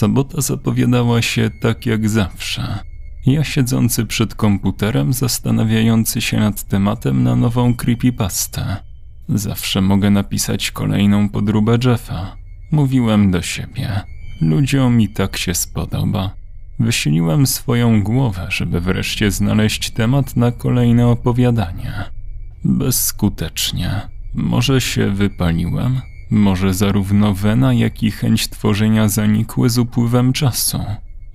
Sobota 0.00 0.40
zapowiadała 0.40 1.22
się 1.22 1.50
tak 1.60 1.86
jak 1.86 2.08
zawsze. 2.08 2.78
Ja 3.26 3.44
siedzący 3.44 4.06
przed 4.06 4.34
komputerem, 4.34 5.12
zastanawiający 5.12 6.20
się 6.20 6.36
nad 6.36 6.62
tematem 6.64 7.22
na 7.22 7.36
nową 7.36 7.74
creepypastę. 7.74 8.76
Zawsze 9.28 9.80
mogę 9.80 10.10
napisać 10.10 10.70
kolejną 10.70 11.28
podróbę 11.28 11.78
Jeffa. 11.84 12.36
Mówiłem 12.72 13.30
do 13.30 13.42
siebie. 13.42 14.00
Ludziom 14.40 15.00
i 15.00 15.08
tak 15.08 15.36
się 15.36 15.54
spodoba. 15.54 16.30
Wysiliłem 16.78 17.46
swoją 17.46 18.02
głowę, 18.02 18.46
żeby 18.50 18.80
wreszcie 18.80 19.30
znaleźć 19.30 19.90
temat 19.90 20.36
na 20.36 20.52
kolejne 20.52 21.06
opowiadanie. 21.06 21.92
Bezskutecznie. 22.64 24.00
Może 24.34 24.80
się 24.80 25.10
wypaliłem? 25.10 26.00
Może 26.30 26.74
zarówno 26.74 27.34
wena, 27.34 27.74
jak 27.74 28.02
i 28.02 28.10
chęć 28.10 28.48
tworzenia 28.48 29.08
zanikły 29.08 29.70
z 29.70 29.78
upływem 29.78 30.32
czasu. 30.32 30.84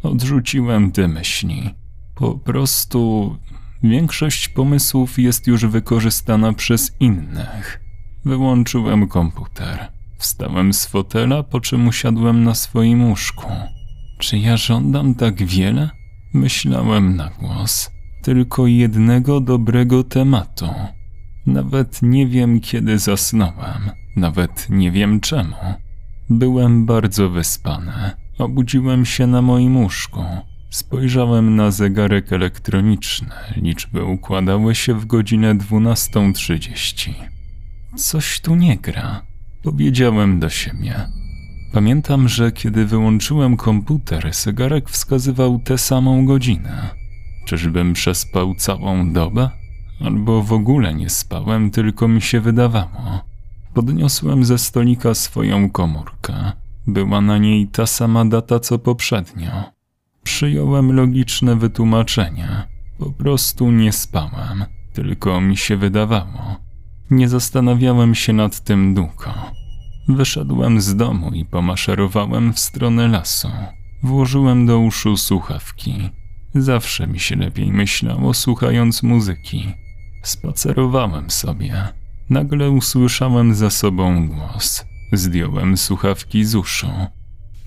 Odrzuciłem 0.03 0.91
te 0.91 1.07
myśli. 1.07 1.73
Po 2.15 2.35
prostu 2.37 3.35
większość 3.83 4.49
pomysłów 4.49 5.19
jest 5.19 5.47
już 5.47 5.65
wykorzystana 5.65 6.53
przez 6.53 6.91
innych. 6.99 7.81
Wyłączyłem 8.25 9.07
komputer. 9.07 9.91
Wstałem 10.17 10.73
z 10.73 10.85
fotela, 10.85 11.43
po 11.43 11.59
czym 11.59 11.87
usiadłem 11.87 12.43
na 12.43 12.55
swoim 12.55 13.09
łóżku. 13.09 13.51
Czy 14.19 14.37
ja 14.37 14.57
żądam 14.57 15.15
tak 15.15 15.45
wiele? 15.45 15.89
Myślałem 16.33 17.15
na 17.15 17.29
głos. 17.29 17.91
Tylko 18.23 18.67
jednego 18.67 19.41
dobrego 19.41 20.03
tematu. 20.03 20.69
Nawet 21.45 22.01
nie 22.01 22.27
wiem, 22.27 22.59
kiedy 22.59 22.99
zasnąłem. 22.99 23.89
Nawet 24.15 24.67
nie 24.69 24.91
wiem 24.91 25.19
czemu. 25.19 25.55
Byłem 26.29 26.85
bardzo 26.85 27.29
wyspany. 27.29 27.91
Obudziłem 28.37 29.05
się 29.05 29.27
na 29.27 29.41
moim 29.41 29.77
łóżku. 29.77 30.23
Spojrzałem 30.69 31.55
na 31.55 31.71
zegarek 31.71 32.33
elektroniczny. 32.33 33.29
Liczby 33.55 34.03
układały 34.03 34.75
się 34.75 34.93
w 34.93 35.05
godzinę 35.05 35.55
12.30. 35.55 37.13
Coś 37.95 38.39
tu 38.39 38.55
nie 38.55 38.77
gra, 38.77 39.21
powiedziałem 39.63 40.39
do 40.39 40.49
siebie. 40.49 40.95
Pamiętam, 41.73 42.27
że 42.27 42.51
kiedy 42.51 42.85
wyłączyłem 42.85 43.57
komputer, 43.57 44.33
zegarek 44.33 44.89
wskazywał 44.89 45.59
tę 45.59 45.77
samą 45.77 46.25
godzinę. 46.25 46.89
Czyżbym 47.45 47.93
przespał 47.93 48.55
całą 48.55 49.13
dobę? 49.13 49.49
Albo 49.99 50.43
w 50.43 50.53
ogóle 50.53 50.93
nie 50.93 51.09
spałem, 51.09 51.71
tylko 51.71 52.07
mi 52.07 52.21
się 52.21 52.41
wydawało. 52.41 53.21
Podniosłem 53.73 54.45
ze 54.45 54.57
stolika 54.57 55.13
swoją 55.13 55.69
komórkę. 55.69 56.51
Była 56.87 57.21
na 57.21 57.37
niej 57.37 57.67
ta 57.67 57.85
sama 57.85 58.25
data 58.25 58.59
co 58.59 58.79
poprzednio. 58.79 59.51
Przyjąłem 60.23 60.91
logiczne 60.91 61.55
wytłumaczenie. 61.55 62.63
Po 62.99 63.11
prostu 63.11 63.71
nie 63.71 63.91
spałem, 63.91 64.65
tylko 64.93 65.41
mi 65.41 65.57
się 65.57 65.77
wydawało. 65.77 66.55
Nie 67.09 67.29
zastanawiałem 67.29 68.15
się 68.15 68.33
nad 68.33 68.59
tym 68.59 68.93
długo. 68.93 69.33
Wyszedłem 70.07 70.81
z 70.81 70.95
domu 70.95 71.31
i 71.33 71.45
pomaszerowałem 71.45 72.53
w 72.53 72.59
stronę 72.59 73.07
lasu. 73.07 73.49
Włożyłem 74.03 74.65
do 74.65 74.79
uszu 74.79 75.17
słuchawki. 75.17 76.09
Zawsze 76.55 77.07
mi 77.07 77.19
się 77.19 77.35
lepiej 77.35 77.71
myślało 77.71 78.33
słuchając 78.33 79.03
muzyki. 79.03 79.84
Spacerowałem 80.25 81.29
sobie. 81.29 81.83
Nagle 82.29 82.69
usłyszałem 82.69 83.55
za 83.55 83.69
sobą 83.69 84.27
głos. 84.27 84.85
Zdjąłem 85.11 85.77
słuchawki 85.77 86.45
z 86.45 86.55
uszu. 86.55 86.87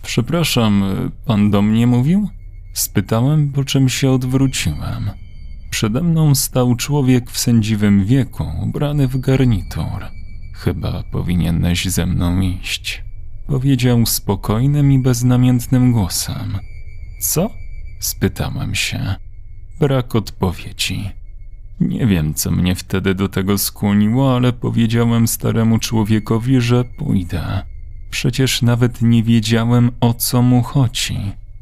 Przepraszam, 0.02 0.84
pan 1.26 1.50
do 1.50 1.62
mnie 1.62 1.86
mówił? 1.86 2.28
Spytałem, 2.72 3.52
po 3.52 3.64
czym 3.64 3.88
się 3.88 4.10
odwróciłem. 4.10 5.10
Przede 5.70 6.02
mną 6.02 6.34
stał 6.34 6.74
człowiek 6.74 7.30
w 7.30 7.38
sędziwym 7.38 8.04
wieku, 8.04 8.44
ubrany 8.62 9.08
w 9.08 9.20
garnitur. 9.20 10.04
Chyba 10.54 11.02
powinieneś 11.02 11.84
ze 11.84 12.06
mną 12.06 12.40
iść. 12.40 13.04
Powiedział 13.46 14.06
spokojnym 14.06 14.92
i 14.92 14.98
beznamiętnym 14.98 15.92
głosem. 15.92 16.58
Co? 17.20 17.50
Spytałem 18.00 18.74
się. 18.74 19.14
Brak 19.80 20.14
odpowiedzi. 20.14 21.17
Nie 21.80 22.06
wiem, 22.06 22.34
co 22.34 22.50
mnie 22.50 22.74
wtedy 22.74 23.14
do 23.14 23.28
tego 23.28 23.58
skłoniło, 23.58 24.36
ale 24.36 24.52
powiedziałem 24.52 25.28
staremu 25.28 25.78
człowiekowi, 25.78 26.60
że 26.60 26.84
pójdę. 26.84 27.62
Przecież 28.10 28.62
nawet 28.62 29.02
nie 29.02 29.22
wiedziałem, 29.22 29.90
o 30.00 30.14
co 30.14 30.42
mu 30.42 30.62
chodzi. 30.62 31.18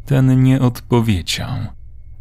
Ten 0.06 0.42
nie 0.42 0.60
odpowiedział. 0.60 1.56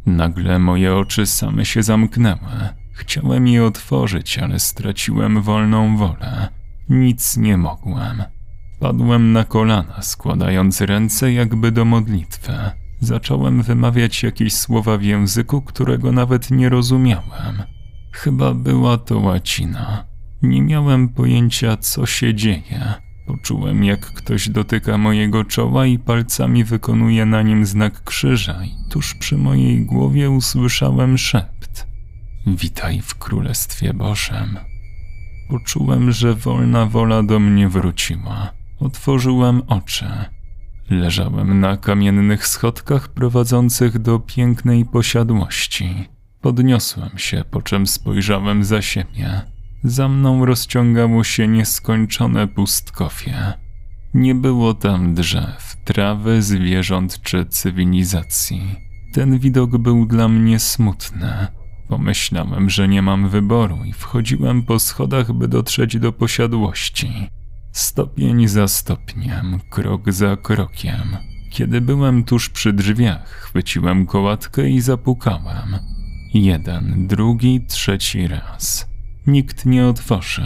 Nagle 0.06 0.58
moje 0.58 0.96
oczy 0.96 1.26
same 1.26 1.64
się 1.64 1.82
zamknęły. 1.82 2.68
Chciałem 2.92 3.48
je 3.48 3.64
otworzyć, 3.64 4.38
ale 4.38 4.58
straciłem 4.58 5.42
wolną 5.42 5.96
wolę. 5.96 6.48
Nic 6.88 7.36
nie 7.36 7.56
mogłem. 7.56 8.22
Padłem 8.80 9.32
na 9.32 9.44
kolana, 9.44 10.02
składając 10.02 10.80
ręce 10.80 11.32
jakby 11.32 11.72
do 11.72 11.84
modlitwy. 11.84 12.52
Zacząłem 13.00 13.62
wymawiać 13.62 14.22
jakieś 14.22 14.54
słowa 14.54 14.98
w 14.98 15.02
języku, 15.02 15.62
którego 15.62 16.12
nawet 16.12 16.50
nie 16.50 16.68
rozumiałem. 16.68 17.75
Chyba 18.16 18.54
była 18.54 18.98
to 18.98 19.18
łacina. 19.18 20.04
Nie 20.42 20.62
miałem 20.62 21.08
pojęcia, 21.08 21.76
co 21.76 22.06
się 22.06 22.34
dzieje. 22.34 22.94
Poczułem, 23.26 23.84
jak 23.84 24.00
ktoś 24.00 24.48
dotyka 24.48 24.98
mojego 24.98 25.44
czoła 25.44 25.86
i 25.86 25.98
palcami 25.98 26.64
wykonuje 26.64 27.26
na 27.26 27.42
nim 27.42 27.66
znak 27.66 28.04
krzyża, 28.04 28.64
i 28.64 28.90
tuż 28.90 29.14
przy 29.14 29.36
mojej 29.36 29.84
głowie 29.86 30.30
usłyszałem 30.30 31.18
szept: 31.18 31.86
Witaj 32.46 33.00
w 33.02 33.14
Królestwie 33.14 33.94
Bożym. 33.94 34.58
Poczułem, 35.48 36.12
że 36.12 36.34
wolna 36.34 36.86
wola 36.86 37.22
do 37.22 37.38
mnie 37.38 37.68
wróciła. 37.68 38.52
Otworzyłem 38.80 39.62
oczy. 39.66 40.06
Leżałem 40.90 41.60
na 41.60 41.76
kamiennych 41.76 42.46
schodkach 42.46 43.08
prowadzących 43.08 43.98
do 43.98 44.18
pięknej 44.18 44.84
posiadłości. 44.84 46.15
Podniosłem 46.46 47.10
się, 47.16 47.44
po 47.50 47.62
czym 47.62 47.86
spojrzałem 47.86 48.64
za 48.64 48.82
siebie. 48.82 49.40
Za 49.84 50.08
mną 50.08 50.44
rozciągało 50.44 51.24
się 51.24 51.48
nieskończone 51.48 52.48
pustkowie. 52.48 53.52
Nie 54.14 54.34
było 54.34 54.74
tam 54.74 55.14
drzew, 55.14 55.76
trawy, 55.84 56.42
zwierząt 56.42 57.22
czy 57.22 57.46
cywilizacji. 57.46 58.76
Ten 59.12 59.38
widok 59.38 59.78
był 59.78 60.06
dla 60.06 60.28
mnie 60.28 60.58
smutny. 60.58 61.46
Pomyślałem, 61.88 62.70
że 62.70 62.88
nie 62.88 63.02
mam 63.02 63.28
wyboru 63.28 63.78
i 63.84 63.92
wchodziłem 63.92 64.62
po 64.62 64.78
schodach, 64.78 65.32
by 65.32 65.48
dotrzeć 65.48 65.98
do 65.98 66.12
posiadłości. 66.12 67.28
Stopień 67.72 68.48
za 68.48 68.68
stopniem, 68.68 69.60
krok 69.70 70.12
za 70.12 70.36
krokiem. 70.36 71.16
Kiedy 71.50 71.80
byłem 71.80 72.24
tuż 72.24 72.50
przy 72.50 72.72
drzwiach, 72.72 73.28
chwyciłem 73.28 74.06
kołatkę 74.06 74.68
i 74.68 74.80
zapukałem. 74.80 75.95
Jeden, 76.34 77.06
drugi, 77.06 77.60
trzeci 77.68 78.26
raz. 78.26 78.88
Nikt 79.26 79.66
nie 79.66 79.86
otworzył. 79.86 80.44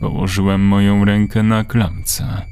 Położyłem 0.00 0.60
moją 0.60 1.04
rękę 1.04 1.42
na 1.42 1.64
klamce. 1.64 2.42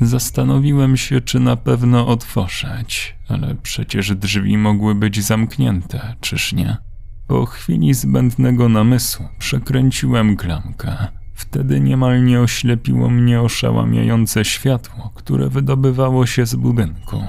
Zastanowiłem 0.00 0.96
się, 0.96 1.20
czy 1.20 1.40
na 1.40 1.56
pewno 1.56 2.06
otworzyć, 2.06 3.16
ale 3.28 3.54
przecież 3.54 4.14
drzwi 4.14 4.58
mogły 4.58 4.94
być 4.94 5.24
zamknięte, 5.24 6.14
czyż 6.20 6.52
nie? 6.52 6.76
Po 7.26 7.46
chwili 7.46 7.94
zbędnego 7.94 8.68
namysłu 8.68 9.28
przekręciłem 9.38 10.36
klamkę. 10.36 10.96
Wtedy 11.34 11.80
niemal 11.80 12.24
nie 12.24 12.40
oślepiło 12.40 13.10
mnie 13.10 13.40
oszałamiające 13.40 14.44
światło, 14.44 15.12
które 15.14 15.48
wydobywało 15.48 16.26
się 16.26 16.46
z 16.46 16.54
budynku. 16.54 17.22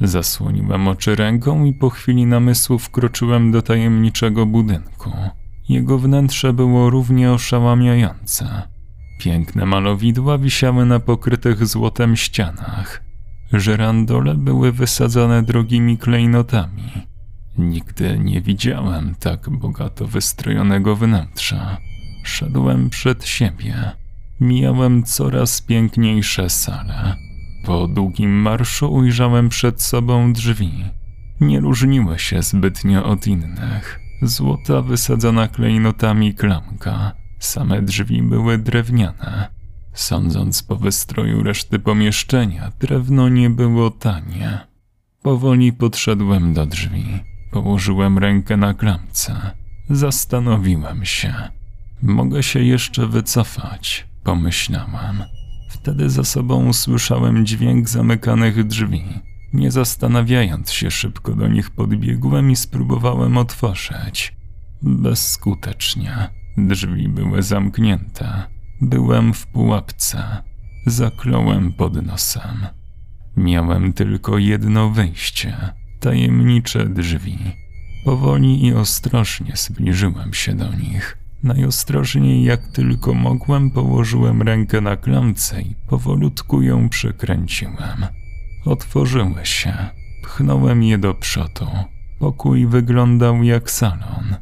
Zasłoniłem 0.00 0.88
oczy 0.88 1.16
ręką 1.16 1.64
i 1.64 1.72
po 1.72 1.90
chwili 1.90 2.26
namysłu 2.26 2.78
wkroczyłem 2.78 3.52
do 3.52 3.62
tajemniczego 3.62 4.46
budynku. 4.46 5.12
Jego 5.68 5.98
wnętrze 5.98 6.52
było 6.52 6.90
równie 6.90 7.32
oszałamiające. 7.32 8.62
Piękne 9.18 9.66
malowidła 9.66 10.38
wisiały 10.38 10.86
na 10.86 11.00
pokrytych 11.00 11.66
złotem 11.66 12.16
ścianach. 12.16 13.02
Żerandole 13.52 14.34
były 14.34 14.72
wysadzone 14.72 15.42
drogimi 15.42 15.98
klejnotami. 15.98 16.92
Nigdy 17.58 18.18
nie 18.18 18.40
widziałem 18.40 19.14
tak 19.20 19.50
bogato 19.50 20.06
wystrojonego 20.06 20.96
wnętrza. 20.96 21.76
Szedłem 22.24 22.90
przed 22.90 23.26
siebie. 23.26 23.74
Mijałem 24.40 25.02
coraz 25.02 25.60
piękniejsze 25.62 26.50
sale. 26.50 27.27
Po 27.68 27.88
długim 27.88 28.30
marszu 28.30 28.92
ujrzałem 28.92 29.48
przed 29.48 29.82
sobą 29.82 30.32
drzwi. 30.32 30.84
Nie 31.40 31.60
różniły 31.60 32.18
się 32.18 32.42
zbytnio 32.42 33.04
od 33.04 33.26
innych. 33.26 34.00
Złota 34.22 34.82
wysadzona 34.82 35.48
klejnotami 35.48 36.34
klamka. 36.34 37.12
Same 37.38 37.82
drzwi 37.82 38.22
były 38.22 38.58
drewniane. 38.58 39.48
Sądząc 39.92 40.62
po 40.62 40.76
wystroju 40.76 41.42
reszty 41.42 41.78
pomieszczenia, 41.78 42.72
drewno 42.80 43.28
nie 43.28 43.50
było 43.50 43.90
tanie. 43.90 44.58
Powoli 45.22 45.72
podszedłem 45.72 46.54
do 46.54 46.66
drzwi. 46.66 47.04
Położyłem 47.50 48.18
rękę 48.18 48.56
na 48.56 48.74
klamce. 48.74 49.50
Zastanowiłem 49.90 51.04
się. 51.04 51.34
Mogę 52.02 52.42
się 52.42 52.60
jeszcze 52.60 53.06
wycofać, 53.06 54.06
pomyślałem. 54.24 55.37
Wtedy 55.68 56.10
za 56.10 56.24
sobą 56.24 56.66
usłyszałem 56.66 57.46
dźwięk 57.46 57.88
zamykanych 57.88 58.66
drzwi. 58.66 59.04
Nie 59.52 59.70
zastanawiając 59.70 60.72
się, 60.72 60.90
szybko 60.90 61.34
do 61.34 61.48
nich 61.48 61.70
podbiegłem 61.70 62.50
i 62.50 62.56
spróbowałem 62.56 63.36
otworzyć. 63.36 64.36
Bezskutecznie. 64.82 66.30
Drzwi 66.56 67.08
były 67.08 67.42
zamknięte. 67.42 68.42
Byłem 68.80 69.34
w 69.34 69.46
pułapce. 69.46 70.42
Zakląłem 70.86 71.72
pod 71.72 72.06
nosem. 72.06 72.66
Miałem 73.36 73.92
tylko 73.92 74.38
jedno 74.38 74.90
wyjście 74.90 75.56
tajemnicze 76.00 76.86
drzwi. 76.86 77.38
Powoli 78.04 78.66
i 78.66 78.74
ostrożnie 78.74 79.52
zbliżyłem 79.56 80.34
się 80.34 80.54
do 80.54 80.74
nich. 80.74 81.18
Najostrożniej 81.42 82.44
jak 82.44 82.68
tylko 82.68 83.14
mogłem, 83.14 83.70
położyłem 83.70 84.42
rękę 84.42 84.80
na 84.80 84.96
klamce 84.96 85.62
i 85.62 85.74
powolutku 85.88 86.62
ją 86.62 86.88
przekręciłem. 86.88 88.06
Otworzyły 88.64 89.46
się. 89.46 89.74
Pchnąłem 90.22 90.82
je 90.82 90.98
do 90.98 91.14
przodu. 91.14 91.66
Pokój 92.18 92.66
wyglądał 92.66 93.42
jak 93.42 93.70
salon. 93.70 94.36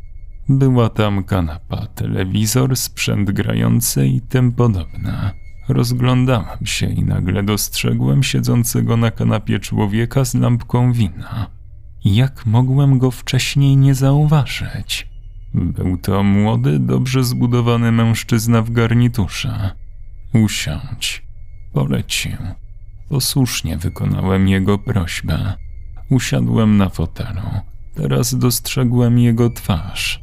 Była 0.48 0.88
tam 0.88 1.25
kanapa, 1.25 1.87
telewizor, 1.87 2.76
sprzęt 2.76 3.31
grający 3.31 4.06
i 4.06 4.20
tym 4.20 4.52
podobne. 4.52 5.31
Rozglądałem 5.69 6.66
się 6.66 6.87
i 6.87 7.04
nagle 7.04 7.43
dostrzegłem 7.43 8.22
siedzącego 8.22 8.96
na 8.96 9.10
kanapie 9.10 9.58
człowieka 9.58 10.25
z 10.25 10.34
lampką 10.34 10.93
wina. 10.93 11.50
Jak 12.04 12.46
mogłem 12.46 12.98
go 12.98 13.10
wcześniej 13.10 13.76
nie 13.76 13.94
zauważyć? 13.94 15.15
Był 15.56 15.97
to 15.97 16.23
młody, 16.23 16.79
dobrze 16.79 17.25
zbudowany 17.25 17.93
mężczyzna 17.93 18.62
w 18.62 18.70
garniturze. 18.70 19.70
Usiądź. 20.35 21.23
Polecił. 21.73 22.37
Posłusznie 23.08 23.76
wykonałem 23.76 24.49
jego 24.49 24.79
prośbę. 24.79 25.55
Usiadłem 26.11 26.76
na 26.76 26.88
fotelu. 26.88 27.41
Teraz 27.94 28.35
dostrzegłem 28.35 29.19
jego 29.19 29.50
twarz. 29.50 30.20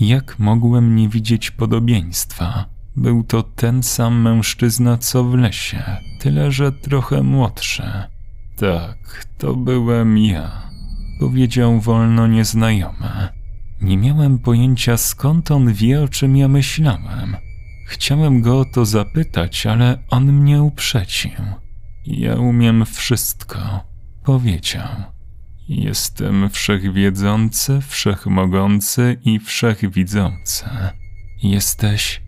Jak 0.00 0.38
mogłem 0.38 0.96
nie 0.96 1.08
widzieć 1.08 1.50
podobieństwa? 1.50 2.64
Był 2.96 3.24
to 3.24 3.42
ten 3.42 3.82
sam 3.82 4.20
mężczyzna 4.20 4.98
co 4.98 5.24
w 5.24 5.34
lesie, 5.34 5.82
tyle 6.20 6.52
że 6.52 6.72
trochę 6.72 7.22
młodszy. 7.22 7.92
Tak, 8.56 9.26
to 9.38 9.56
byłem 9.56 10.18
ja, 10.18 10.70
powiedział 11.20 11.80
wolno 11.80 12.26
nieznajomy. 12.26 13.39
Nie 13.80 13.96
miałem 13.96 14.38
pojęcia 14.38 14.96
skąd 14.96 15.50
on 15.50 15.72
wie, 15.72 16.02
o 16.02 16.08
czym 16.08 16.36
ja 16.36 16.48
myślałem. 16.48 17.36
Chciałem 17.86 18.40
go 18.40 18.60
o 18.60 18.64
to 18.64 18.84
zapytać, 18.84 19.66
ale 19.66 19.98
on 20.08 20.32
mnie 20.32 20.62
uprzedził. 20.62 21.30
Ja 22.06 22.36
umiem 22.36 22.86
wszystko, 22.86 23.58
powiedział. 24.24 24.88
Jestem 25.68 26.50
wszechwiedzący, 26.50 27.80
wszechmogący 27.80 29.16
i 29.24 29.38
wszechwidzący. 29.38 30.64
Jesteś 31.42 32.22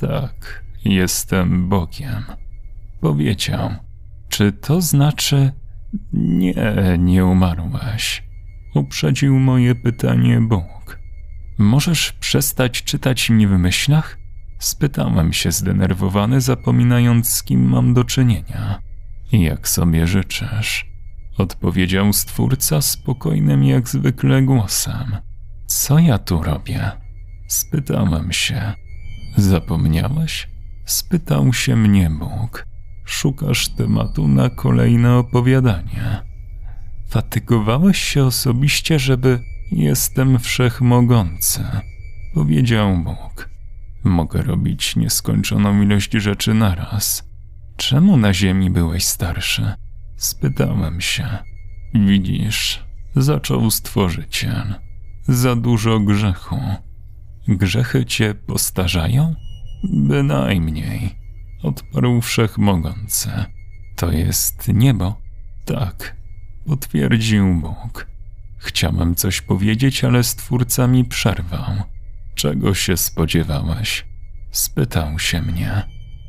tak, 0.00 0.64
jestem 0.84 1.68
Bogiem. 1.68 2.24
Powiedział. 3.00 3.70
Czy 4.28 4.52
to 4.52 4.80
znaczy. 4.80 5.52
Nie, 6.12 6.54
nie 6.98 7.24
umarłeś. 7.24 8.22
Uprzedził 8.74 9.38
moje 9.38 9.74
pytanie 9.74 10.40
Bóg. 10.40 10.98
Możesz 11.58 12.12
przestać 12.12 12.82
czytać 12.82 13.30
mi 13.30 13.46
w 13.46 13.50
myślach? 13.50 14.18
Spytałem 14.58 15.32
się 15.32 15.52
zdenerwowany, 15.52 16.40
zapominając 16.40 17.28
z 17.28 17.42
kim 17.42 17.68
mam 17.68 17.94
do 17.94 18.04
czynienia. 18.04 18.78
Jak 19.32 19.68
sobie 19.68 20.06
życzysz, 20.06 20.86
odpowiedział 21.38 22.12
stwórca 22.12 22.80
spokojnym 22.80 23.64
jak 23.64 23.88
zwykle 23.88 24.42
głosem. 24.42 25.16
Co 25.66 25.98
ja 25.98 26.18
tu 26.18 26.42
robię? 26.42 26.90
Spytałem 27.48 28.32
się. 28.32 28.72
Zapomniałeś? 29.36 30.48
Spytał 30.84 31.52
się 31.52 31.76
mnie 31.76 32.10
Bóg. 32.10 32.66
Szukasz 33.04 33.68
tematu 33.68 34.28
na 34.28 34.50
kolejne 34.50 35.16
opowiadanie. 35.16 36.31
Fatygowałeś 37.12 37.98
się 37.98 38.24
osobiście, 38.24 38.98
żeby 38.98 39.40
jestem 39.72 40.38
wszechmogący, 40.38 41.64
powiedział 42.34 42.96
Bóg. 42.96 43.50
Mogę 44.04 44.42
robić 44.42 44.96
nieskończoną 44.96 45.82
ilość 45.82 46.12
rzeczy 46.12 46.54
naraz. 46.54 47.28
Czemu 47.76 48.16
na 48.16 48.34
ziemi 48.34 48.70
byłeś 48.70 49.04
starszy? 49.04 49.72
Spytałem 50.16 51.00
się. 51.00 51.28
Widzisz, 51.94 52.84
zaczął 53.16 53.70
stworzyciel. 53.70 54.74
Za 55.22 55.56
dużo 55.56 56.00
grzechu. 56.00 56.60
Grzechy 57.48 58.04
cię 58.04 58.34
postarzają? 58.34 59.34
Bynajmniej, 59.84 61.18
odparł 61.62 62.20
wszechmogący. 62.20 63.30
To 63.96 64.12
jest 64.12 64.68
niebo? 64.68 65.20
Tak, 65.64 66.21
potwierdził 66.66 67.54
Bóg. 67.54 68.06
Chciałem 68.58 69.14
coś 69.14 69.40
powiedzieć, 69.40 70.04
ale 70.04 70.22
stwórca 70.22 70.86
mi 70.86 71.04
przerwał. 71.04 71.82
Czego 72.34 72.74
się 72.74 72.96
spodziewałeś? 72.96 74.06
Spytał 74.50 75.18
się 75.18 75.42
mnie. 75.42 75.82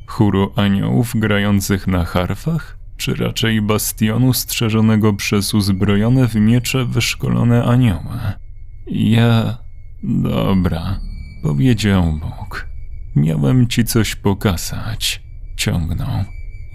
Chóru 0.08 0.54
aniołów 0.56 1.14
grających 1.16 1.88
na 1.88 2.06
harfach? 2.06 2.78
Czy 2.98 3.16
raczej 3.16 3.62
bastionu 3.62 4.34
strzeżonego 4.34 5.14
przez 5.14 5.54
uzbrojone 5.54 6.28
w 6.28 6.36
miecze 6.36 6.86
wyszkolone 6.86 7.64
anioły? 7.64 8.20
Ja 8.88 9.58
Dobra, 10.04 11.00
powiedział 11.44 12.14
Bóg. 12.14 12.68
Miałem 13.16 13.68
ci 13.68 13.84
coś 13.84 14.16
pokazać. 14.16 15.22
Ciągnął. 15.56 16.24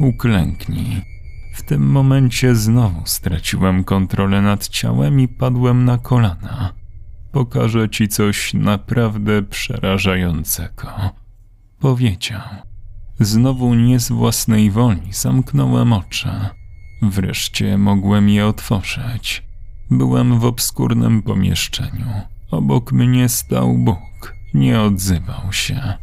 Uklęknij. 0.00 1.02
W 1.58 1.62
tym 1.62 1.90
momencie 1.90 2.54
znowu 2.54 3.02
straciłem 3.04 3.84
kontrolę 3.84 4.42
nad 4.42 4.68
ciałem 4.68 5.20
i 5.20 5.28
padłem 5.28 5.84
na 5.84 5.98
kolana. 5.98 6.72
Pokażę 7.32 7.88
ci 7.88 8.08
coś 8.08 8.54
naprawdę 8.54 9.42
przerażającego. 9.42 10.88
Powiedział. 11.78 12.40
Znowu 13.20 13.74
nie 13.74 14.00
z 14.00 14.08
własnej 14.08 14.70
woli 14.70 15.12
zamknąłem 15.12 15.92
oczy. 15.92 16.28
Wreszcie 17.02 17.78
mogłem 17.78 18.28
je 18.28 18.46
otworzyć. 18.46 19.42
Byłem 19.90 20.38
w 20.38 20.44
obskurnym 20.44 21.22
pomieszczeniu. 21.22 22.06
Obok 22.50 22.92
mnie 22.92 23.28
stał 23.28 23.78
Bóg, 23.78 24.34
nie 24.54 24.80
odzywał 24.80 25.52
się. 25.52 25.94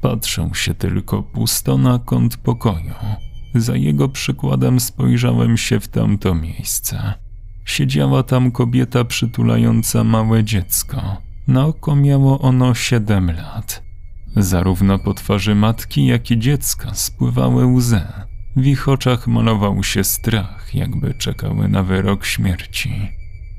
Patrzył 0.00 0.54
się 0.54 0.74
tylko 0.74 1.22
pusto 1.22 1.78
na 1.78 1.98
kąt 1.98 2.36
pokoju. 2.36 2.94
Za 3.54 3.76
jego 3.76 4.08
przykładem 4.08 4.80
spojrzałem 4.80 5.56
się 5.56 5.80
w 5.80 5.88
tamto 5.88 6.34
miejsce. 6.34 7.14
Siedziała 7.64 8.22
tam 8.22 8.50
kobieta 8.50 9.04
przytulająca 9.04 10.04
małe 10.04 10.44
dziecko. 10.44 11.16
Na 11.48 11.66
oko 11.66 11.96
miało 11.96 12.40
ono 12.40 12.74
siedem 12.74 13.30
lat. 13.30 13.82
Zarówno 14.36 14.98
po 14.98 15.14
twarzy 15.14 15.54
matki, 15.54 16.06
jak 16.06 16.30
i 16.30 16.38
dziecka 16.38 16.94
spływały 16.94 17.66
łzy. 17.66 18.00
W 18.56 18.66
ich 18.66 18.88
oczach 18.88 19.26
malował 19.26 19.84
się 19.84 20.04
strach, 20.04 20.74
jakby 20.74 21.14
czekały 21.14 21.68
na 21.68 21.82
wyrok 21.82 22.24
śmierci. 22.24 23.08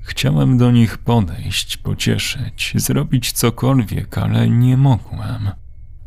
Chciałem 0.03 0.57
do 0.57 0.71
nich 0.71 0.97
podejść, 0.97 1.77
pocieszyć, 1.77 2.73
zrobić 2.75 3.31
cokolwiek, 3.31 4.17
ale 4.17 4.49
nie 4.49 4.77
mogłem. 4.77 5.49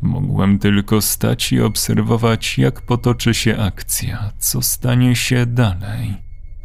Mogłem 0.03 0.59
tylko 0.59 1.01
stać 1.01 1.51
i 1.51 1.61
obserwować, 1.61 2.57
jak 2.57 2.81
potoczy 2.81 3.33
się 3.33 3.57
akcja, 3.57 4.31
co 4.37 4.61
stanie 4.61 5.15
się 5.15 5.45
dalej. 5.45 6.13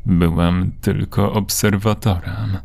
Byłem 0.07 0.73
tylko 0.80 1.33
obserwatorem. 1.33 2.59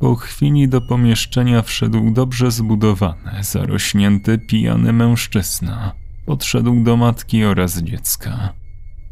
Po 0.00 0.14
chwili 0.14 0.68
do 0.68 0.80
pomieszczenia 0.80 1.62
wszedł 1.62 2.10
dobrze 2.10 2.50
zbudowany, 2.50 3.44
zarośnięty, 3.44 4.38
pijany 4.38 4.92
mężczyzna. 4.92 5.92
Podszedł 6.26 6.84
do 6.84 6.96
matki 6.96 7.44
oraz 7.44 7.78
dziecka. 7.78 8.52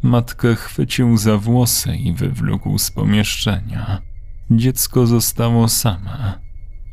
Matkę 0.02 0.54
chwycił 0.54 1.16
za 1.16 1.38
włosy 1.38 1.96
i 1.96 2.12
wywlókł 2.12 2.78
z 2.78 2.90
pomieszczenia. 2.90 4.02
Dziecko 4.50 5.06
zostało 5.06 5.68
same. 5.68 6.38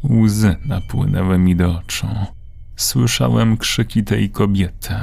Łzy 0.10 0.56
napłynęły 0.66 1.40
mi 1.40 1.56
do 1.56 1.78
oczu. 1.78 2.08
Słyszałem 2.76 3.58
krzyki 3.58 4.04
tej 4.04 4.30
kobiety. 4.30 4.94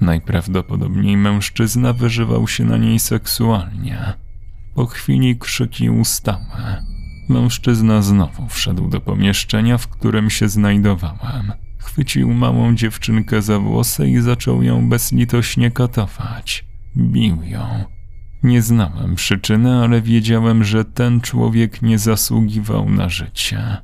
Najprawdopodobniej 0.00 1.16
mężczyzna 1.16 1.92
wyżywał 1.92 2.48
się 2.48 2.64
na 2.64 2.76
niej 2.76 2.98
seksualnie. 2.98 4.12
Po 4.74 4.86
chwili 4.86 5.38
krzyki 5.38 5.90
ustały. 5.90 6.44
Mężczyzna 7.28 8.02
znowu 8.02 8.48
wszedł 8.48 8.88
do 8.88 9.00
pomieszczenia, 9.00 9.78
w 9.78 9.88
którym 9.88 10.30
się 10.30 10.48
znajdowałem. 10.48 11.52
Chwycił 11.78 12.34
małą 12.34 12.74
dziewczynkę 12.74 13.42
za 13.42 13.58
włosy 13.58 14.08
i 14.08 14.20
zaczął 14.20 14.62
ją 14.62 14.88
bezlitośnie 14.88 15.70
katować. 15.70 16.64
Bił 16.96 17.42
ją. 17.42 17.84
Nie 18.42 18.62
znałem 18.62 19.14
przyczyny, 19.14 19.74
ale 19.74 20.02
wiedziałem, 20.02 20.64
że 20.64 20.84
ten 20.84 21.20
człowiek 21.20 21.82
nie 21.82 21.98
zasługiwał 21.98 22.90
na 22.90 23.08
życie. 23.08 23.76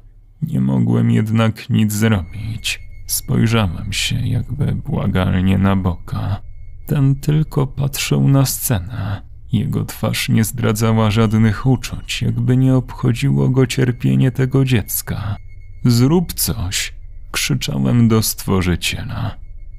Nie 0.42 0.60
mogłem 0.60 1.10
jednak 1.10 1.70
nic 1.70 1.92
zrobić. 1.92 2.89
Spojrzałem 3.10 3.92
się 3.92 4.28
jakby 4.28 4.74
błagalnie 4.74 5.58
na 5.58 5.76
boka. 5.76 6.42
Ten 6.86 7.14
tylko 7.14 7.66
patrzył 7.66 8.28
na 8.28 8.46
scenę. 8.46 9.22
Jego 9.52 9.84
twarz 9.84 10.28
nie 10.28 10.44
zdradzała 10.44 11.10
żadnych 11.10 11.66
uczuć, 11.66 12.22
jakby 12.22 12.56
nie 12.56 12.74
obchodziło 12.74 13.48
go 13.48 13.66
cierpienie 13.66 14.30
tego 14.30 14.64
dziecka. 14.64 15.36
Zrób 15.84 16.32
coś! 16.32 16.94
krzyczałem 17.30 18.08
do 18.08 18.22
stworzyciela. 18.22 19.36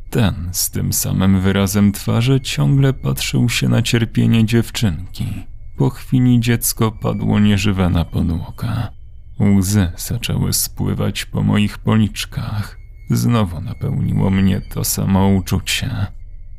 Ten 0.09 0.49
z 0.51 0.69
tym 0.69 0.93
samym 0.93 1.41
wyrazem 1.41 1.91
twarzy 1.91 2.41
ciągle 2.41 2.93
patrzył 2.93 3.49
się 3.49 3.69
na 3.69 3.81
cierpienie 3.81 4.45
dziewczynki. 4.45 5.25
Po 5.77 5.89
chwili 5.89 6.39
dziecko 6.39 6.91
padło 6.91 7.39
nieżywe 7.39 7.89
na 7.89 8.05
podłogę. 8.05 8.87
Łzy 9.39 9.91
zaczęły 9.97 10.53
spływać 10.53 11.25
po 11.25 11.43
moich 11.43 11.77
policzkach. 11.77 12.80
Znowu 13.11 13.61
napełniło 13.61 14.29
mnie 14.29 14.61
to 14.61 14.83
samo 14.83 15.27
uczucie. 15.27 16.05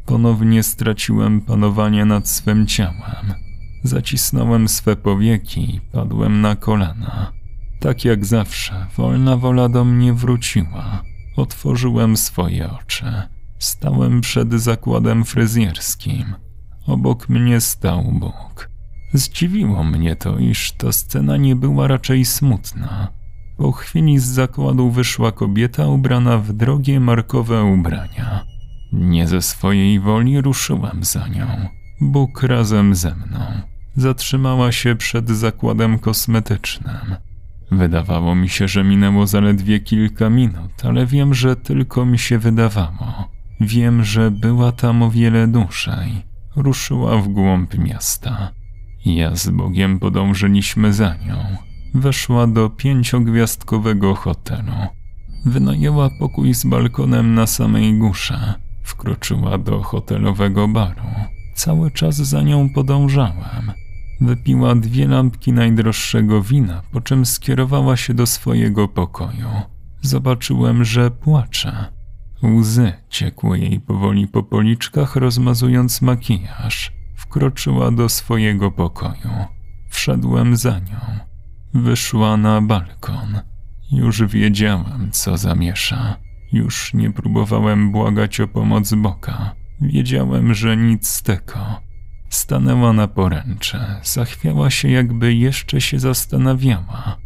Ponownie 0.07 0.63
straciłem 0.63 1.41
panowanie 1.41 2.05
nad 2.05 2.29
swym 2.29 2.67
ciałem. 2.67 3.35
Zacisnąłem 3.83 4.69
swe 4.69 4.97
powieki 4.97 5.75
i 5.75 5.81
padłem 5.81 6.41
na 6.41 6.57
kolana. 6.57 7.33
Tak 7.81 8.05
jak 8.05 8.25
zawsze, 8.25 8.87
wolna 8.97 9.37
wola 9.37 9.69
do 9.69 9.85
mnie 9.85 10.13
wróciła. 10.13 11.03
Otworzyłem 11.37 12.17
swoje 12.17 12.71
oczy. 12.71 13.13
Stałem 13.59 14.21
przed 14.21 14.53
zakładem 14.53 15.25
fryzjerskim. 15.25 16.35
Obok 16.87 17.29
mnie 17.29 17.61
stał 17.61 18.03
Bóg. 18.03 18.69
Zdziwiło 19.13 19.85
mnie 19.85 20.17
to, 20.17 20.39
iż 20.39 20.73
ta 20.73 20.93
scena 20.93 21.37
nie 21.37 21.57
była 21.57 21.89
raczej 21.89 22.25
smutna. 22.25 23.22
Po 23.63 23.73
chwili 23.73 24.19
z 24.19 24.25
zakładu 24.25 24.91
wyszła 24.91 25.33
kobieta 25.33 25.87
ubrana 25.87 26.39
w 26.39 26.53
drogie 26.53 27.01
markowe 27.01 27.65
ubrania. 27.65 28.45
Nie 28.93 29.27
ze 29.27 29.43
swojej 29.43 30.01
woli 30.01 30.41
ruszyłem 30.41 31.05
za 31.05 31.29
nią. 31.29 31.47
Bóg 32.01 32.43
razem 32.43 32.95
ze 32.95 33.15
mną. 33.15 33.41
Zatrzymała 33.97 34.73
się 34.73 34.97
przed 34.97 35.29
zakładem 35.31 35.99
kosmetycznym. 35.99 37.17
Wydawało 37.71 38.35
mi 38.35 38.49
się, 38.49 38.69
że 38.69 38.85
minęło 38.85 39.27
zaledwie 39.27 39.81
kilka 39.81 40.31
minut, 40.31 40.85
ale 40.85 41.07
wiem, 41.07 41.35
że 41.35 41.57
tylko 41.57 42.07
mi 42.07 42.19
się 42.19 42.39
wydawało. 42.39 43.29
Wiem, 43.61 44.05
że 44.05 44.31
była 44.31 44.73
tam 44.73 45.03
o 45.03 45.11
wiele 45.11 45.49
dłużej. 45.49 46.13
Ruszyła 46.57 47.17
w 47.17 47.29
głąb 47.29 47.79
miasta. 47.79 48.51
Ja 49.05 49.37
z 49.37 49.51
Bogiem 49.51 49.99
podążyliśmy 49.99 50.93
za 50.93 51.15
nią. 51.15 51.72
Weszła 51.95 52.47
do 52.47 52.71
pięciogwiazdkowego 52.71 54.15
hotelu. 54.15 54.73
Wynajęła 55.47 56.11
pokój 56.19 56.55
z 56.55 56.65
balkonem 56.65 57.35
na 57.35 57.47
samej 57.47 57.99
górze. 57.99 58.55
Wkroczyła 58.83 59.59
do 59.59 59.83
hotelowego 59.83 60.69
baru. 60.69 61.03
Cały 61.55 61.91
czas 61.91 62.17
za 62.17 62.43
nią 62.43 62.69
podążałem. 62.75 63.73
Wypiła 64.21 64.75
dwie 64.75 65.09
lampki 65.09 65.53
najdroższego 65.53 66.43
wina, 66.43 66.83
po 66.93 67.01
czym 67.01 67.27
skierowała 67.27 67.97
się 67.97 68.15
do 68.15 68.27
swojego 68.27 68.89
pokoju. 68.89 69.49
Zobaczyłem, 70.03 70.85
że 70.85 71.11
płacze. 71.11 71.87
Łzy 72.43 72.93
ciekły 73.09 73.59
jej 73.59 73.81
powoli 73.81 74.29
po 74.29 74.43
policzkach, 74.43 75.17
rozmazując 75.17 76.03
makijaż. 76.03 76.93
Wkroczyła 77.17 77.91
do 77.91 78.09
swojego 78.09 78.71
pokoju. 78.71 79.31
Wszedłem 79.91 80.57
za 80.57 80.79
nią. 80.79 81.32
Wyszła 81.75 82.37
na 82.37 82.61
balkon. 82.61 83.41
Już 83.93 84.23
wiedziałem, 84.25 85.09
co 85.11 85.37
zamiesza. 85.37 86.17
Już 86.53 86.95
nie 86.95 87.11
próbowałem 87.11 87.93
błagać 87.93 88.41
o 88.41 88.49
pomoc 88.49 88.95
Boka. 88.95 89.55
Wiedziałem, 89.81 90.55
że 90.55 90.77
nic 90.77 91.09
z 91.09 91.23
tego. 91.23 91.81
Stanęła 92.29 92.93
na 92.93 93.09
poręcze, 93.09 94.01
zachwiała 94.03 94.71
się, 94.71 94.89
jakby 94.89 95.35
jeszcze 95.35 95.81
się 95.81 95.99
zastanawiała. 95.99 97.17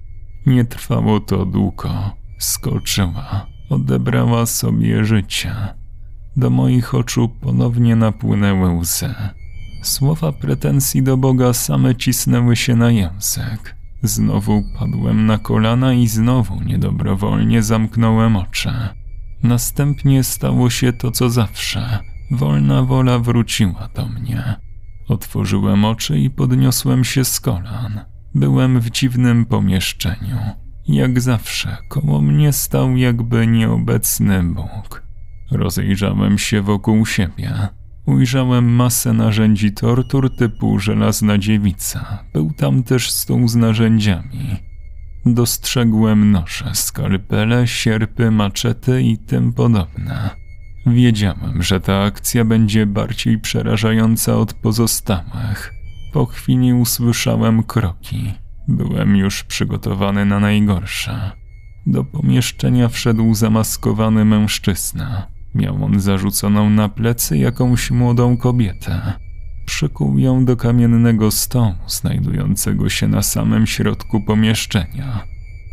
Nie 0.47 0.65
trwało 0.65 1.21
to 1.21 1.47
długo. 1.47 2.11
Skoczyła, 2.39 3.47
odebrała 3.71 4.47
sobie 4.47 5.05
życie. 5.05 5.55
Do 6.37 6.51
moich 6.51 6.95
oczu 6.95 7.29
ponownie 7.29 7.97
napłynęły 7.97 8.71
łzy. 8.71 9.15
Słowa 9.83 10.33
pretensji 10.33 11.03
do 11.03 11.17
Boga 11.17 11.53
same 11.53 11.95
cisnęły 11.95 12.57
się 12.57 12.77
na 12.77 12.91
język. 12.91 13.76
Znowu 14.03 14.63
padłem 14.79 15.27
na 15.27 15.39
kolana 15.39 15.95
i 15.95 16.07
znowu 16.07 16.63
niedobrowolnie 16.63 17.63
zamknąłem 17.63 18.37
oczy. 18.37 18.73
Następnie 19.43 20.25
stało 20.25 20.71
się 20.71 20.93
to, 20.93 21.11
co 21.11 21.31
zawsze. 21.31 21.99
Wolna 22.31 22.83
wola 22.83 23.19
wróciła 23.19 23.89
do 23.95 24.07
mnie. 24.09 24.57
Otworzyłem 25.09 25.85
oczy 25.85 26.19
i 26.19 26.31
podniosłem 26.31 27.05
się 27.05 27.25
z 27.25 27.41
kolan. 27.41 28.01
Byłem 28.35 28.81
w 28.81 28.91
dziwnym 28.91 29.45
pomieszczeniu. 29.45 30.37
Jak 30.89 31.21
zawsze, 31.21 31.77
koło 31.89 32.21
mnie 32.21 32.53
stał 32.53 32.97
jakby 32.97 33.47
nieobecny 33.47 34.43
Bóg. 34.43 35.03
Rozejrzałem 35.51 36.39
się 36.39 36.63
wokół 36.63 37.07
siebie. 37.07 37.69
Ujrzałem 38.07 38.75
masę 38.75 39.13
narzędzi 39.13 39.73
tortur 39.73 40.37
typu 40.37 40.79
żelazna 40.79 41.39
dziewica. 41.39 42.25
Był 42.33 42.53
tam 42.53 42.83
też 42.83 43.11
stół 43.11 43.49
z 43.49 43.57
narzędziami. 43.57 44.57
Dostrzegłem 45.27 46.31
noże, 46.31 46.71
skalpele, 46.75 47.67
sierpy, 47.67 48.31
maczety 48.31 49.03
i 49.03 49.19
tym 49.19 49.53
podobne. 49.53 50.31
Wiedziałem, 50.87 51.63
że 51.63 51.81
ta 51.81 52.03
akcja 52.03 52.45
będzie 52.45 52.87
bardziej 52.87 53.39
przerażająca 53.39 54.37
od 54.37 54.55
pozostałych. 54.55 55.75
Po 56.13 56.27
chwili 56.27 56.73
usłyszałem 56.73 57.63
kroki. 57.63 58.33
Byłem 58.69 59.17
już 59.17 59.45
przygotowany 59.45 60.25
na 60.25 60.41
najgorsze. 60.41 61.31
Do 61.87 62.05
pomieszczenia 62.05 62.89
wszedł 62.89 63.35
zamaskowany 63.35 64.25
mężczyzna. 64.25 65.36
Miał 65.57 65.85
on 65.85 66.01
zarzuconą 66.01 66.71
na 66.71 66.89
plecy 66.89 67.39
jakąś 67.39 67.91
młodą 67.91 68.37
kobietę. 68.37 69.13
Przykuł 69.67 70.19
ją 70.19 70.45
do 70.45 70.57
kamiennego 70.57 71.31
stołu, 71.31 71.75
znajdującego 71.87 72.89
się 72.89 73.09
na 73.09 73.23
samym 73.23 73.67
środku 73.67 74.21
pomieszczenia. 74.21 75.25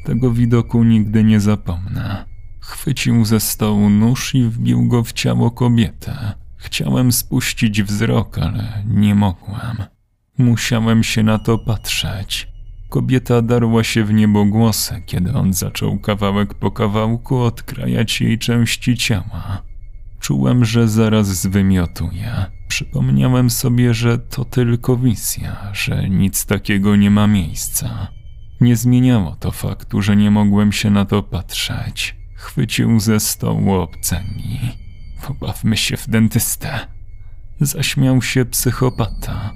Tego 0.05 0.31
widoku 0.31 0.83
nigdy 0.83 1.23
nie 1.23 1.39
zapomnę. 1.39 2.25
Chwycił 2.59 3.25
ze 3.25 3.39
stołu 3.39 3.89
nóż 3.89 4.35
i 4.35 4.43
wbił 4.43 4.87
go 4.87 5.03
w 5.03 5.13
ciało 5.13 5.51
kobiety. 5.51 6.11
Chciałem 6.57 7.11
spuścić 7.11 7.83
wzrok, 7.83 8.37
ale 8.37 8.83
nie 8.87 9.15
mogłem. 9.15 9.77
Musiałem 10.37 11.03
się 11.03 11.23
na 11.23 11.39
to 11.39 11.57
patrzeć. 11.57 12.47
Kobieta 12.89 13.41
darła 13.41 13.83
się 13.83 14.03
w 14.03 14.13
niebo 14.13 14.45
głosy, 14.45 15.01
kiedy 15.05 15.33
on 15.33 15.53
zaczął 15.53 15.99
kawałek 15.99 16.53
po 16.53 16.71
kawałku 16.71 17.37
odkrajać 17.37 18.21
jej 18.21 18.39
części 18.39 18.97
ciała. 18.97 19.72
Czułem, 20.23 20.65
że 20.65 20.87
zaraz 20.87 21.27
zwymiotuje. 21.27 22.45
Przypomniałem 22.67 23.49
sobie, 23.49 23.93
że 23.93 24.17
to 24.17 24.45
tylko 24.45 24.97
wizja, 24.97 25.57
że 25.73 26.09
nic 26.09 26.45
takiego 26.45 26.95
nie 26.95 27.11
ma 27.11 27.27
miejsca. 27.27 28.07
Nie 28.61 28.75
zmieniało 28.75 29.35
to 29.35 29.51
faktu, 29.51 30.01
że 30.01 30.15
nie 30.15 30.31
mogłem 30.31 30.71
się 30.71 30.89
na 30.89 31.05
to 31.05 31.23
patrzeć. 31.23 32.15
Chwycił 32.35 32.99
ze 32.99 33.19
stołu 33.19 33.73
obcęgi. 33.73 34.59
Pobawmy 35.27 35.77
się 35.77 35.97
w 35.97 36.09
dentystę. 36.09 36.79
Zaśmiał 37.59 38.21
się 38.21 38.45
psychopata. 38.45 39.53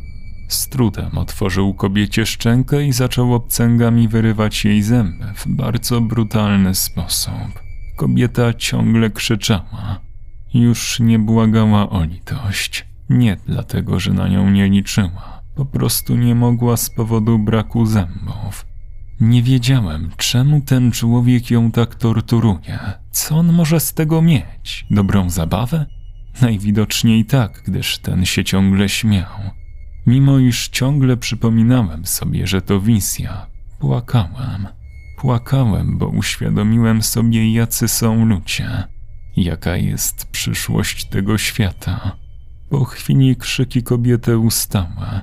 Z 0.47 0.69
trudem 0.69 1.17
otworzył 1.17 1.73
kobiecie 1.73 2.25
szczękę 2.25 2.85
i 2.85 2.93
zaczął 2.93 3.33
obcęgami 3.33 4.07
wyrywać 4.07 4.65
jej 4.65 4.83
zęby 4.83 5.25
w 5.35 5.47
bardzo 5.47 6.01
brutalny 6.01 6.75
sposób. 6.75 7.61
Kobieta 7.95 8.53
ciągle 8.53 9.09
krzyczała. 9.09 10.06
Już 10.53 10.99
nie 10.99 11.19
błagała 11.19 11.89
o 11.89 12.03
litość. 12.03 12.85
Nie 13.09 13.37
dlatego, 13.45 13.99
że 13.99 14.13
na 14.13 14.27
nią 14.27 14.49
nie 14.49 14.69
liczyła. 14.69 15.41
Po 15.55 15.65
prostu 15.65 16.15
nie 16.15 16.35
mogła 16.35 16.77
z 16.77 16.89
powodu 16.89 17.39
braku 17.39 17.85
zębów. 17.85 18.65
Nie 19.19 19.43
wiedziałem, 19.43 20.09
czemu 20.17 20.61
ten 20.61 20.91
człowiek 20.91 21.51
ją 21.51 21.71
tak 21.71 21.95
torturuje. 21.95 22.79
Co 23.11 23.37
on 23.37 23.53
może 23.53 23.79
z 23.79 23.93
tego 23.93 24.21
mieć? 24.21 24.85
Dobrą 24.91 25.29
zabawę? 25.29 25.85
Najwidoczniej 26.41 27.25
tak, 27.25 27.63
gdyż 27.65 27.97
ten 27.97 28.25
się 28.25 28.43
ciągle 28.43 28.89
śmiał. 28.89 29.31
Mimo 30.07 30.39
iż 30.39 30.67
ciągle 30.67 31.17
przypominałem 31.17 32.05
sobie, 32.05 32.47
że 32.47 32.61
to 32.61 32.81
wizja, 32.81 33.47
płakałem. 33.79 34.67
Płakałem, 35.17 35.97
bo 35.97 36.07
uświadomiłem 36.07 37.01
sobie, 37.01 37.53
jacy 37.53 37.87
są 37.87 38.25
ludzie, 38.25 38.83
jaka 39.37 39.75
jest 39.75 40.25
przyszłość 40.31 41.05
tego 41.05 41.37
świata. 41.37 42.15
Po 42.69 42.85
chwili 42.85 43.35
krzyki 43.35 43.83
kobiety 43.83 44.37
ustały. 44.37 45.21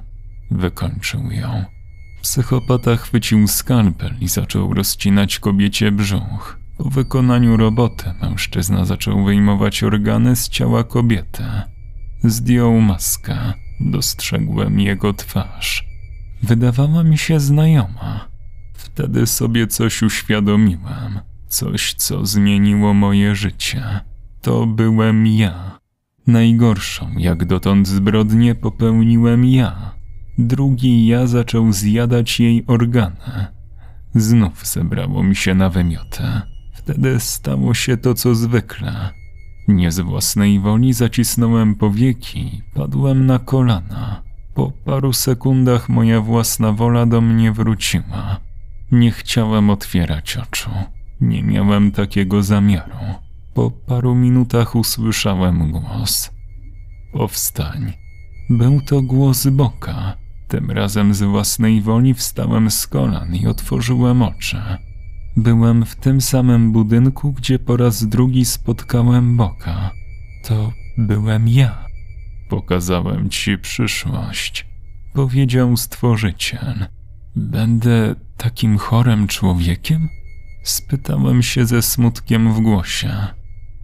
Wykończył 0.51 1.31
ją. 1.31 1.65
Psychopata 2.23 2.97
chwycił 2.97 3.49
skalpel 3.49 4.15
i 4.21 4.29
zaczął 4.29 4.75
rozcinać 4.75 5.39
kobiecie 5.39 5.93
brzuch. 5.93 6.59
Po 6.79 6.91
wykonaniu 6.91 7.57
roboty 7.57 8.05
mężczyzna 8.23 8.85
zaczął 8.85 9.25
wyjmować 9.25 9.83
organy 9.83 10.37
z 10.37 10.49
ciała 10.49 10.85
kobiety. 10.85 11.45
Zdjął 12.25 12.81
maskę. 12.81 13.53
Dostrzegłem 13.81 14.81
jego 14.81 15.13
twarz. 15.13 15.85
Wydawała 16.43 17.05
mi 17.05 17.19
się 17.19 17.41
znajoma. 17.41 18.29
Wtedy 18.75 19.27
sobie 19.27 19.67
coś 19.67 20.03
uświadomiłem. 20.03 21.21
Coś, 21.55 21.95
co 21.95 22.27
zmieniło 22.27 22.95
moje 22.95 23.35
życie. 23.35 24.01
To 24.43 24.67
byłem 24.67 25.27
ja. 25.27 25.79
Najgorszą 26.27 27.11
jak 27.19 27.45
dotąd 27.45 27.89
zbrodnię 27.89 28.55
popełniłem 28.55 29.45
ja. 29.45 29.95
Drugi 30.39 31.07
ja 31.07 31.27
zaczął 31.27 31.73
zjadać 31.73 32.41
jej 32.41 32.65
organy. 32.67 33.47
Znów 34.15 34.67
zebrało 34.67 35.23
mi 35.23 35.37
się 35.37 35.55
na 35.55 35.71
wymiotę. 35.71 36.43
Wtedy 36.73 37.21
stało 37.21 37.75
się 37.75 37.97
to, 37.97 38.15
co 38.15 38.35
zwykle. 38.35 39.11
Nie 39.69 39.93
z 39.93 40.01
własnej 40.01 40.61
woli 40.61 40.93
zacisnąłem 40.93 41.75
powieki, 41.75 42.63
padłem 42.75 43.27
na 43.27 43.39
kolana. 43.39 44.23
Po 44.55 44.73
paru 44.85 45.13
sekundach 45.13 45.89
moja 45.89 46.21
własna 46.21 46.73
wola 46.73 47.07
do 47.07 47.21
mnie 47.21 47.53
wróciła. 47.53 48.41
Nie 48.93 49.11
chciałem 49.11 49.71
otwierać 49.71 50.37
oczu. 50.37 50.71
Nie 51.21 51.43
miałem 51.43 51.93
takiego 51.93 52.43
zamiaru. 52.43 52.97
Po 53.55 53.71
paru 53.71 54.15
minutach 54.15 54.75
usłyszałem 54.75 55.71
głos. 55.71 56.31
Powstań. 57.13 57.93
Był 58.51 58.81
to 58.81 59.03
głos 59.03 59.47
Boka. 59.47 60.17
Tym 60.49 60.71
razem 60.71 61.15
z 61.15 61.23
własnej 61.23 61.81
woli 61.81 62.15
wstałem 62.15 62.71
z 62.71 62.87
kolan 62.87 63.35
i 63.35 63.47
otworzyłem 63.47 64.23
oczy. 64.23 64.63
Byłem 65.37 65.85
w 65.85 65.97
tym 65.97 66.21
samym 66.21 66.73
budynku, 66.73 67.33
gdzie 67.33 67.59
po 67.59 67.77
raz 67.77 68.07
drugi 68.07 68.45
spotkałem 68.45 69.37
Boka. 69.37 69.91
To 70.45 70.73
byłem 70.99 71.49
ja. 71.49 71.85
Pokazałem 72.49 73.31
ci 73.31 73.59
przyszłość, 73.59 74.67
powiedział 75.15 75.77
stworzyciel. 75.77 76.87
Będę 77.37 78.15
takim 78.37 78.79
chorym 78.79 79.27
człowiekiem? 79.27 80.09
Spytałem 80.65 81.43
się 81.43 81.67
ze 81.67 81.83
smutkiem 81.83 82.53
w 82.53 82.61
głosie. 82.61 83.17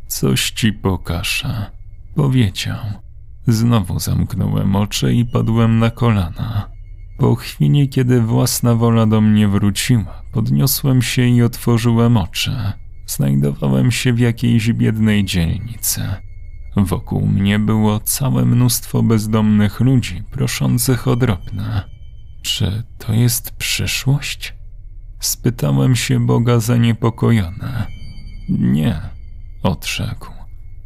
Coś 0.06 0.50
ci 0.50 0.72
pokażę, 0.72 1.66
powiedział. 2.14 2.78
Znowu 3.46 3.99
zamknąłem 3.99 4.76
oczy 4.76 5.14
i 5.14 5.25
padłem 5.25 5.78
na 5.78 5.90
kolana. 5.90 6.70
Po 7.18 7.34
chwili, 7.34 7.88
kiedy 7.88 8.20
własna 8.20 8.75
wola 8.75 9.06
do 9.06 9.20
mnie 9.20 9.49
wróciła, 9.49 10.22
podniosłem 10.32 11.02
się 11.02 11.26
i 11.26 11.42
otworzyłem 11.42 12.16
oczy. 12.16 12.56
Znajdowałem 13.06 13.90
się 13.90 14.12
w 14.12 14.18
jakiejś 14.18 14.72
biednej 14.72 15.25
dzielnicy. 15.25 16.00
Wokół 16.76 17.26
mnie 17.26 17.58
było 17.58 18.00
całe 18.00 18.45
mnóstwo 18.45 19.02
bezdomnych 19.02 19.80
ludzi 19.80 20.23
proszących 20.30 21.08
o 21.08 21.16
drobne. 21.16 21.82
Czy 22.43 22.82
to 22.99 23.12
jest 23.12 23.50
przyszłość? 23.50 24.59
Spytałem 25.21 25.97
się 25.97 26.26
Boga 26.26 26.61
zaniepokojony. 26.61 27.73
Nie, 28.49 29.00
odrzekł. 29.63 30.30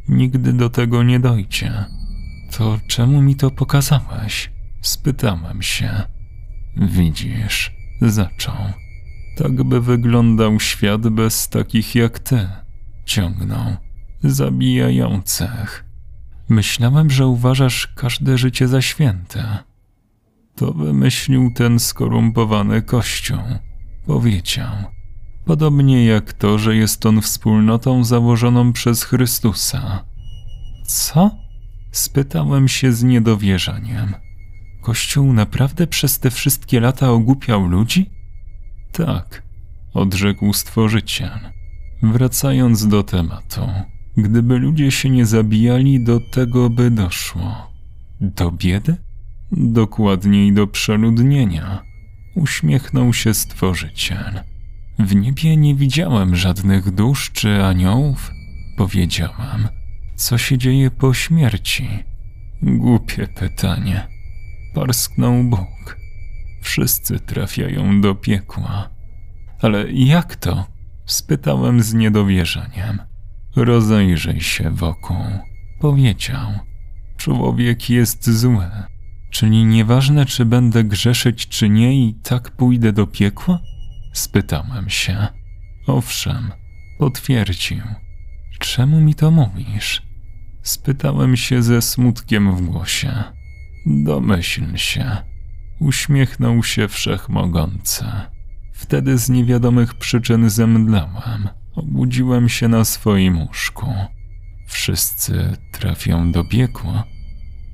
Nigdy 0.09 0.53
do 0.53 0.69
tego 0.69 1.03
nie 1.03 1.19
dojdzie. 1.19 1.85
To 2.57 2.79
czemu 2.87 3.21
mi 3.21 3.35
to 3.35 3.51
pokazałeś? 3.51 4.51
Spytałem 4.81 5.61
się. 5.61 6.01
Widzisz, 6.77 7.71
zaczął. 8.01 8.55
Tak 9.37 9.63
by 9.63 9.81
wyglądał 9.81 10.59
świat 10.59 11.09
bez 11.09 11.49
takich 11.49 11.95
jak 11.95 12.19
ty. 12.19 12.47
Ciągnął, 13.05 13.75
zabijających. 14.23 15.85
Myślałem, 16.49 17.09
że 17.09 17.27
uważasz 17.27 17.87
każde 17.87 18.37
życie 18.37 18.67
za 18.67 18.81
święte. 18.81 19.57
To 20.55 20.73
wymyślił 20.73 21.51
ten 21.55 21.79
skorumpowany 21.79 22.81
kościół. 22.81 23.39
Powiedział. 24.05 24.75
Podobnie 25.45 26.05
jak 26.05 26.33
to, 26.33 26.59
że 26.59 26.75
jest 26.75 27.05
on 27.05 27.21
wspólnotą 27.21 28.03
założoną 28.03 28.73
przez 28.73 29.03
Chrystusa. 29.03 30.03
Co? 30.85 31.31
Spytałem 31.91 32.67
się 32.67 32.91
z 32.91 33.03
niedowierzaniem. 33.03 34.15
Kościół 34.81 35.33
naprawdę 35.33 35.87
przez 35.87 36.19
te 36.19 36.31
wszystkie 36.31 36.79
lata 36.79 37.09
ogłupiał 37.11 37.67
ludzi? 37.67 38.09
Tak, 38.91 39.43
odrzekł 39.93 40.53
stworzyciel. 40.53 41.39
Wracając 42.03 42.87
do 42.87 43.03
tematu, 43.03 43.61
gdyby 44.17 44.59
ludzie 44.59 44.91
się 44.91 45.09
nie 45.09 45.25
zabijali, 45.25 46.03
do 46.03 46.19
tego 46.31 46.69
by 46.69 46.91
doszło. 46.91 47.71
Do 48.21 48.51
biedy? 48.51 48.95
Dokładniej 49.51 50.53
do 50.53 50.67
przeludnienia. 50.67 51.94
Uśmiechnął 52.35 53.13
się 53.13 53.33
stworzyciel. 53.33 54.41
W 54.99 55.15
niebie 55.15 55.57
nie 55.57 55.75
widziałem 55.75 56.35
żadnych 56.35 56.91
dusz 56.91 57.31
czy 57.31 57.63
aniołów, 57.63 58.31
powiedziałam. 58.77 59.67
Co 60.15 60.37
się 60.37 60.57
dzieje 60.57 60.91
po 60.91 61.13
śmierci? 61.13 61.89
Głupie 62.61 63.27
pytanie. 63.27 64.07
Parsknął 64.73 65.43
Bóg. 65.43 65.97
Wszyscy 66.61 67.19
trafiają 67.19 68.01
do 68.01 68.15
piekła. 68.15 68.89
Ale 69.61 69.91
jak 69.91 70.35
to? 70.35 70.65
Spytałem 71.05 71.81
z 71.81 71.93
niedowierzaniem. 71.93 73.01
Rozejrzyj 73.55 74.41
się 74.41 74.71
wokół. 74.71 75.25
Powiedział. 75.79 76.51
Człowiek 77.17 77.89
jest 77.89 78.29
zły. 78.29 78.69
Czyli 79.29 79.65
nieważne, 79.65 80.25
czy 80.25 80.45
będę 80.45 80.83
grzeszyć, 80.83 81.47
czy 81.47 81.69
nie, 81.69 82.07
i 82.07 82.13
tak 82.13 82.51
pójdę 82.51 82.93
do 82.93 83.07
piekła? 83.07 83.59
Spytałem 84.13 84.89
się. 84.89 85.27
Owszem, 85.87 86.51
potwierdził. 86.99 87.81
Czemu 88.59 89.01
mi 89.01 89.15
to 89.15 89.31
mówisz? 89.31 90.01
Spytałem 90.61 91.37
się 91.37 91.63
ze 91.63 91.81
smutkiem 91.81 92.55
w 92.55 92.61
głosie. 92.61 93.23
Domyśl 93.85 94.75
się. 94.75 95.17
Uśmiechnął 95.79 96.63
się 96.63 96.87
wszechmogący. 96.87 98.05
Wtedy 98.73 99.17
z 99.17 99.29
niewiadomych 99.29 99.93
przyczyn 99.93 100.49
zemdlałem. 100.49 101.49
Obudziłem 101.75 102.49
się 102.49 102.67
na 102.67 102.85
swoim 102.85 103.41
łóżku. 103.41 103.93
Wszyscy 104.67 105.57
trafią 105.71 106.31
do 106.31 106.43
piekła. 106.43 107.03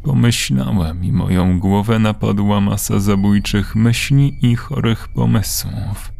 Pomyślałem 0.03 1.03
i 1.03 1.11
moją 1.11 1.59
głowę 1.59 1.99
napadła 1.99 2.61
masa 2.61 2.99
zabójczych 2.99 3.75
myśli 3.75 4.37
i 4.41 4.55
chorych 4.55 5.07
pomysłów. 5.07 6.11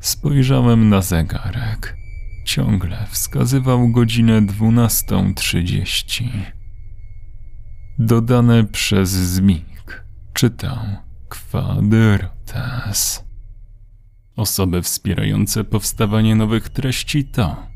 Spojrzałem 0.00 0.88
na 0.88 1.02
zegarek. 1.02 1.96
Ciągle 2.44 3.06
wskazywał 3.10 3.88
godzinę 3.88 4.42
12.30. 4.42 6.24
Dodane 7.98 8.64
przez 8.64 9.10
Zmik. 9.10 10.04
Czytał 10.32 10.78
Quadrotes. 11.28 13.24
Osoby 14.36 14.82
wspierające 14.82 15.64
powstawanie 15.64 16.34
nowych 16.34 16.68
treści 16.68 17.24
to 17.24 17.66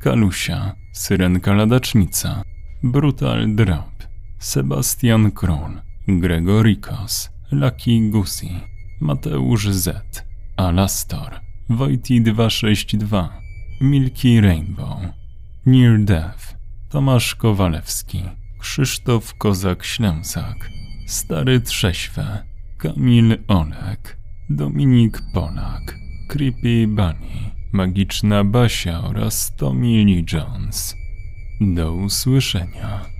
Kalusia, 0.00 0.74
Syrenka 0.92 1.54
Ladacznica, 1.54 2.42
Brutal 2.82 3.54
Drop, 3.54 3.93
Sebastian 4.44 5.30
Król, 5.30 5.82
Gregorikos, 6.06 7.30
Lucky 7.50 8.10
Gusi, 8.10 8.50
Mateusz 9.00 9.68
Z, 9.68 9.90
Alastor, 10.56 11.40
Wojti 11.68 12.20
262, 12.20 13.30
Milky 13.80 14.40
Rainbow, 14.40 14.98
Near 15.66 15.98
Death, 15.98 16.56
Tomasz 16.88 17.34
Kowalewski, 17.34 18.22
Krzysztof 18.60 19.34
Kozak-Ślęsak, 19.38 20.70
Stary 21.06 21.60
Trześwe, 21.60 22.42
Kamil 22.78 23.38
Olek, 23.48 24.18
Dominik 24.50 25.20
Polak, 25.34 25.96
Creepy 26.28 26.86
Bunny, 26.88 27.50
Magiczna 27.72 28.44
Basia 28.44 29.00
oraz 29.00 29.56
Tommy 29.56 30.04
Lee 30.04 30.24
Jones. 30.32 30.94
Do 31.60 31.94
usłyszenia. 31.94 33.13